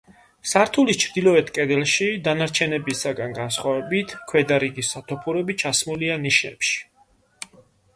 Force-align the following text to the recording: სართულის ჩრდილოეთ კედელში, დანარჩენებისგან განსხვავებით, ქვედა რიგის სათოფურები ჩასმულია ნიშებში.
სართულის 0.51 0.97
ჩრდილოეთ 1.03 1.51
კედელში, 1.57 2.07
დანარჩენებისგან 2.29 3.37
განსხვავებით, 3.41 4.17
ქვედა 4.33 4.61
რიგის 4.67 4.93
სათოფურები 4.97 5.61
ჩასმულია 5.65 6.21
ნიშებში. 6.29 6.87